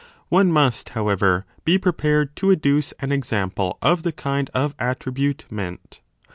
[0.29, 5.45] One must, how ever, be prepared to adduce an example of the kind of attribute
[5.51, 6.01] meant.